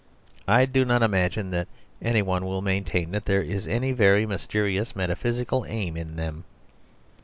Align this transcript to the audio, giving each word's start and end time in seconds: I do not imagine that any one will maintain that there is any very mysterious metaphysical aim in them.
I 0.47 0.65
do 0.65 0.83
not 0.83 1.03
imagine 1.03 1.51
that 1.51 1.67
any 2.01 2.23
one 2.23 2.43
will 2.47 2.63
maintain 2.63 3.11
that 3.11 3.25
there 3.25 3.43
is 3.43 3.67
any 3.67 3.91
very 3.91 4.25
mysterious 4.25 4.95
metaphysical 4.95 5.63
aim 5.69 5.95
in 5.95 6.15
them. 6.15 6.43